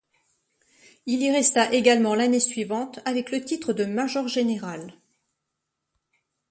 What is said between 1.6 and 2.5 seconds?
également l'année